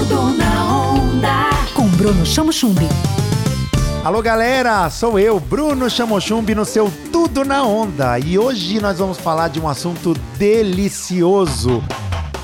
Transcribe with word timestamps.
Tudo 0.00 0.32
na 0.32 0.64
onda. 0.64 1.50
Com 1.74 1.86
Bruno 1.86 2.24
Chamo 2.24 2.50
Chumbi. 2.50 2.88
Alô 4.02 4.22
galera, 4.22 4.88
sou 4.88 5.18
eu, 5.18 5.38
Bruno 5.38 5.90
Chamochumbi 5.90 6.54
no 6.54 6.64
seu 6.64 6.90
Tudo 7.12 7.44
na 7.44 7.62
Onda 7.64 8.18
e 8.18 8.38
hoje 8.38 8.80
nós 8.80 8.98
vamos 8.98 9.18
falar 9.18 9.48
de 9.48 9.60
um 9.60 9.68
assunto 9.68 10.14
delicioso: 10.38 11.84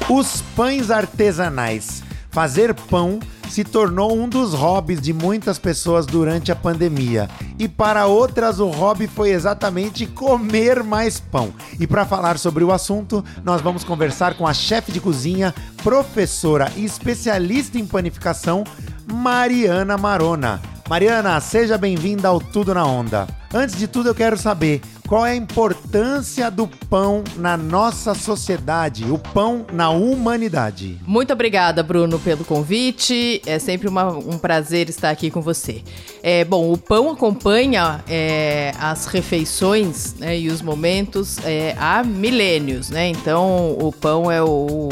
os 0.06 0.42
pães 0.54 0.90
artesanais. 0.90 2.02
Fazer 2.30 2.74
pão 2.74 3.18
se 3.48 3.64
tornou 3.64 4.16
um 4.16 4.28
dos 4.28 4.54
hobbies 4.54 5.00
de 5.00 5.12
muitas 5.12 5.58
pessoas 5.58 6.06
durante 6.06 6.52
a 6.52 6.56
pandemia. 6.56 7.28
E 7.58 7.68
para 7.68 8.06
outras, 8.06 8.58
o 8.58 8.68
hobby 8.68 9.06
foi 9.06 9.30
exatamente 9.30 10.06
comer 10.06 10.82
mais 10.82 11.18
pão. 11.18 11.52
E 11.78 11.86
para 11.86 12.04
falar 12.04 12.38
sobre 12.38 12.64
o 12.64 12.72
assunto, 12.72 13.24
nós 13.44 13.60
vamos 13.60 13.84
conversar 13.84 14.34
com 14.34 14.46
a 14.46 14.54
chefe 14.54 14.92
de 14.92 15.00
cozinha, 15.00 15.54
professora 15.82 16.70
e 16.76 16.84
especialista 16.84 17.78
em 17.78 17.86
panificação, 17.86 18.64
Mariana 19.06 19.96
Marona. 19.96 20.60
Mariana, 20.88 21.40
seja 21.40 21.76
bem-vinda 21.76 22.28
ao 22.28 22.40
Tudo 22.40 22.72
na 22.72 22.84
Onda. 22.84 23.26
Antes 23.52 23.76
de 23.76 23.88
tudo, 23.88 24.08
eu 24.08 24.14
quero 24.14 24.36
saber 24.36 24.80
qual 25.06 25.24
é 25.24 25.32
a 25.32 25.36
importância 25.36 26.50
do 26.50 26.66
pão 26.66 27.22
na 27.36 27.56
nossa 27.56 28.14
sociedade, 28.14 29.04
o 29.04 29.18
pão 29.18 29.64
na 29.72 29.90
humanidade. 29.90 31.00
Muito 31.06 31.32
obrigada, 31.32 31.82
Bruno, 31.82 32.18
pelo 32.18 32.44
convite. 32.44 33.40
É 33.46 33.58
sempre 33.58 33.88
uma, 33.88 34.08
um 34.08 34.38
prazer 34.38 34.88
estar 34.88 35.10
aqui 35.10 35.30
com 35.30 35.40
você. 35.40 35.82
É, 36.22 36.44
bom, 36.44 36.72
o 36.72 36.76
pão 36.76 37.10
acompanha 37.10 38.02
é, 38.08 38.72
as 38.78 39.06
refeições 39.06 40.14
né, 40.14 40.38
e 40.38 40.48
os 40.48 40.60
momentos 40.60 41.38
é, 41.44 41.74
há 41.78 42.02
milênios, 42.02 42.90
né? 42.90 43.08
Então, 43.08 43.76
o 43.78 43.92
pão 43.92 44.30
é 44.30 44.42
o, 44.42 44.88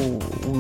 o 0.46 0.53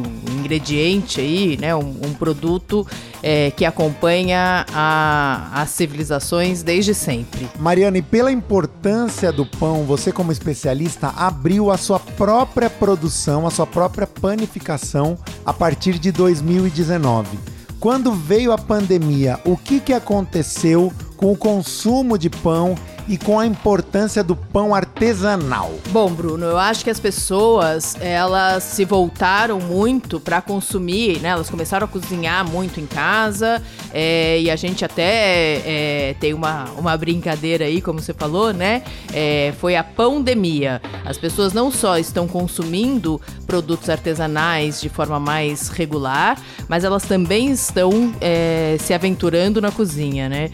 ingrediente 0.54 1.20
aí, 1.20 1.56
né? 1.56 1.74
Um, 1.74 2.00
um 2.04 2.14
produto 2.14 2.86
é, 3.22 3.50
que 3.50 3.64
acompanha 3.64 4.64
a, 4.72 5.50
as 5.62 5.70
civilizações 5.70 6.62
desde 6.62 6.94
sempre. 6.94 7.48
Mariana, 7.58 7.98
e 7.98 8.02
pela 8.02 8.30
importância 8.30 9.32
do 9.32 9.44
pão, 9.44 9.84
você 9.84 10.12
como 10.12 10.30
especialista 10.30 11.08
abriu 11.16 11.70
a 11.70 11.76
sua 11.76 11.98
própria 11.98 12.70
produção, 12.70 13.46
a 13.46 13.50
sua 13.50 13.66
própria 13.66 14.06
panificação 14.06 15.18
a 15.44 15.52
partir 15.52 15.98
de 15.98 16.12
2019. 16.12 17.38
Quando 17.80 18.12
veio 18.12 18.52
a 18.52 18.56
pandemia, 18.56 19.38
o 19.44 19.56
que, 19.56 19.78
que 19.78 19.92
aconteceu 19.92 20.92
com 21.16 21.32
o 21.32 21.36
consumo 21.36 22.16
de 22.16 22.30
pão 22.30 22.74
e 23.06 23.18
com 23.18 23.38
a 23.38 23.46
importância 23.46 24.24
do 24.24 24.34
pão 24.34 24.74
artesanal? 24.74 24.83
Bom, 25.90 26.12
Bruno, 26.12 26.46
eu 26.46 26.56
acho 26.56 26.84
que 26.84 26.90
as 26.90 27.00
pessoas 27.00 27.96
elas 28.00 28.62
se 28.62 28.84
voltaram 28.84 29.58
muito 29.58 30.20
para 30.20 30.40
consumir, 30.40 31.20
né? 31.20 31.30
Elas 31.30 31.50
começaram 31.50 31.84
a 31.84 31.88
cozinhar 31.88 32.48
muito 32.48 32.78
em 32.78 32.86
casa 32.86 33.60
é, 33.92 34.40
e 34.40 34.48
a 34.48 34.54
gente 34.54 34.84
até 34.84 35.62
é, 35.66 36.16
tem 36.20 36.32
uma, 36.32 36.66
uma 36.78 36.96
brincadeira 36.96 37.64
aí, 37.64 37.82
como 37.82 38.00
você 38.00 38.14
falou, 38.14 38.52
né? 38.52 38.84
É, 39.12 39.52
foi 39.58 39.74
a 39.74 39.82
pandemia. 39.82 40.80
As 41.04 41.18
pessoas 41.18 41.52
não 41.52 41.72
só 41.72 41.98
estão 41.98 42.28
consumindo 42.28 43.20
produtos 43.48 43.90
artesanais 43.90 44.80
de 44.80 44.88
forma 44.88 45.18
mais 45.18 45.68
regular, 45.70 46.38
mas 46.68 46.84
elas 46.84 47.02
também 47.02 47.50
estão 47.50 47.90
se 48.78 48.94
aventurando 48.94 49.60
na 49.60 49.70
cozinha, 49.70 50.28
né? 50.28 50.50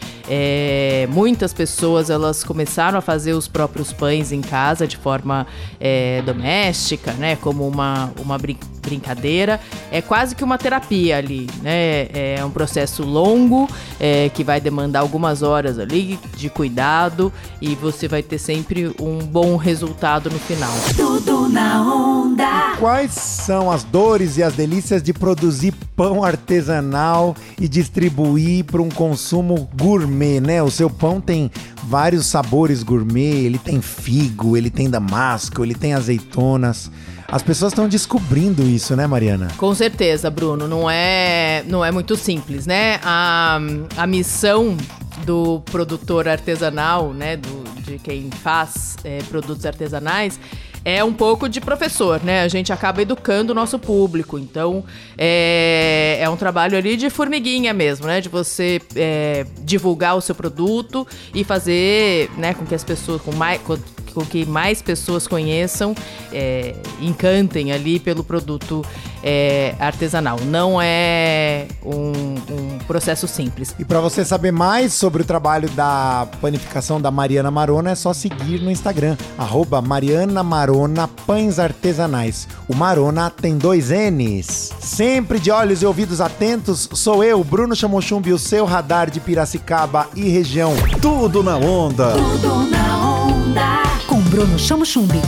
Muitas 1.08 1.52
pessoas 1.52 2.10
elas 2.10 2.42
começaram 2.42 2.98
a 2.98 3.00
fazer 3.00 3.32
os 3.32 3.46
próprios 3.46 3.92
pães 3.92 4.29
em 4.32 4.40
casa 4.40 4.86
de 4.86 4.96
forma 4.96 5.46
é, 5.78 6.22
doméstica, 6.22 7.12
né? 7.12 7.36
Como 7.36 7.66
uma, 7.66 8.12
uma 8.18 8.38
brin 8.38 8.56
brincadeira. 8.80 9.60
É 9.90 10.00
quase 10.00 10.34
que 10.34 10.42
uma 10.42 10.56
terapia 10.56 11.18
ali, 11.18 11.46
né? 11.62 12.08
É 12.12 12.42
um 12.44 12.50
processo 12.50 13.02
longo 13.04 13.68
é, 13.98 14.30
que 14.30 14.42
vai 14.42 14.60
demandar 14.60 15.00
algumas 15.00 15.42
horas 15.42 15.78
ali 15.78 16.18
de 16.36 16.48
cuidado 16.48 17.32
e 17.60 17.74
você 17.74 18.08
vai 18.08 18.22
ter 18.22 18.38
sempre 18.38 18.90
um 18.98 19.18
bom 19.18 19.56
resultado 19.56 20.30
no 20.30 20.38
final. 20.38 20.72
Tudo 20.96 21.48
na 21.48 21.82
onda. 21.82 22.76
Quais 22.78 23.12
são 23.12 23.70
as 23.70 23.84
dores 23.84 24.38
e 24.38 24.42
as 24.42 24.54
delícias 24.54 25.02
de 25.02 25.12
produzir 25.12 25.74
pão 26.00 26.24
artesanal 26.24 27.36
e 27.60 27.68
distribuir 27.68 28.64
para 28.64 28.80
um 28.80 28.88
consumo 28.88 29.68
gourmet, 29.78 30.40
né? 30.40 30.62
O 30.62 30.70
seu 30.70 30.88
pão 30.88 31.20
tem 31.20 31.50
vários 31.84 32.24
sabores 32.24 32.82
gourmet, 32.82 33.44
ele 33.44 33.58
tem 33.58 33.82
figo, 33.82 34.56
ele 34.56 34.70
tem 34.70 34.88
damasco, 34.88 35.62
ele 35.62 35.74
tem 35.74 35.92
azeitonas. 35.92 36.90
As 37.28 37.42
pessoas 37.42 37.72
estão 37.72 37.86
descobrindo 37.86 38.62
isso, 38.62 38.96
né, 38.96 39.06
Mariana? 39.06 39.48
Com 39.58 39.74
certeza, 39.74 40.30
Bruno. 40.30 40.66
Não 40.66 40.90
é, 40.90 41.62
não 41.66 41.84
é 41.84 41.92
muito 41.92 42.16
simples, 42.16 42.66
né? 42.66 42.98
A, 43.04 43.60
a 43.94 44.06
missão 44.06 44.78
do 45.26 45.60
produtor 45.66 46.26
artesanal, 46.26 47.12
né, 47.12 47.36
do, 47.36 47.82
de 47.82 47.98
quem 47.98 48.30
faz 48.30 48.96
é, 49.04 49.18
produtos 49.24 49.66
artesanais, 49.66 50.40
é 50.84 51.04
um 51.04 51.12
pouco 51.12 51.48
de 51.48 51.60
professor, 51.60 52.22
né? 52.22 52.42
A 52.42 52.48
gente 52.48 52.72
acaba 52.72 53.02
educando 53.02 53.52
o 53.52 53.54
nosso 53.54 53.78
público. 53.78 54.38
Então, 54.38 54.84
é, 55.16 56.18
é 56.20 56.28
um 56.28 56.36
trabalho 56.36 56.76
ali 56.76 56.96
de 56.96 57.10
formiguinha 57.10 57.72
mesmo, 57.74 58.06
né? 58.06 58.20
De 58.20 58.28
você 58.28 58.80
é, 58.96 59.46
divulgar 59.62 60.16
o 60.16 60.20
seu 60.20 60.34
produto 60.34 61.06
e 61.34 61.44
fazer 61.44 62.30
né, 62.36 62.54
com 62.54 62.64
que 62.64 62.74
as 62.74 62.84
pessoas, 62.84 63.20
com 63.20 63.34
mais, 63.34 63.60
com, 63.62 63.78
com 64.14 64.24
que 64.24 64.46
mais 64.46 64.80
pessoas 64.80 65.26
conheçam, 65.26 65.94
é, 66.32 66.74
encantem 67.00 67.72
ali 67.72 67.98
pelo 68.00 68.24
produto 68.24 68.84
é, 69.22 69.74
artesanal. 69.78 70.38
Não 70.44 70.80
é 70.80 71.66
um, 71.84 72.34
um 72.52 72.78
processo 72.86 73.26
simples. 73.26 73.74
E 73.78 73.84
para 73.84 74.00
você 74.00 74.24
saber 74.24 74.52
mais 74.52 74.92
sobre 74.92 75.22
o 75.22 75.24
trabalho 75.24 75.68
da 75.70 76.26
panificação 76.40 77.00
da 77.00 77.10
Mariana 77.10 77.50
Marona, 77.50 77.90
é 77.90 77.94
só 77.94 78.12
seguir 78.12 78.60
no 78.60 78.70
Instagram, 78.70 79.16
arroba 79.38 79.80
Mariana 79.80 80.42
Marona 80.42 81.08
Pães 81.26 81.58
Artesanais. 81.58 82.48
O 82.68 82.74
Marona 82.74 83.30
tem 83.30 83.56
dois 83.56 83.90
N's. 83.90 84.72
Sempre 84.80 85.38
de 85.38 85.50
olhos 85.50 85.82
e 85.82 85.86
ouvidos 85.86 86.20
atentos, 86.20 86.88
sou 86.92 87.22
eu, 87.24 87.42
Bruno 87.42 87.74
Chamochumbi, 87.74 88.32
o 88.32 88.38
seu 88.38 88.64
radar 88.64 89.10
de 89.10 89.20
Piracicaba 89.20 90.08
e 90.14 90.28
região. 90.28 90.74
Tudo 91.00 91.42
na 91.42 91.56
onda. 91.56 92.12
Tudo 92.12 92.70
na 92.70 93.26
onda. 93.26 93.82
Com 94.06 94.20
Bruno 94.22 94.58
Chamo 94.58 94.84
Chumbi. 94.84 95.20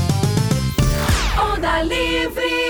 Onda 1.38 1.82
livre. 1.82 2.62